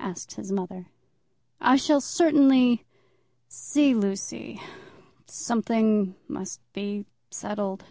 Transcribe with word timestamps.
asked 0.00 0.36
his 0.36 0.50
mother. 0.50 0.86
"I 1.60 1.76
shall 1.76 2.00
certainly 2.00 2.86
see 3.48 3.92
Lucy. 3.92 4.58
Something 5.26 6.14
must 6.26 6.62
be 6.72 7.04
settled." 7.30 7.84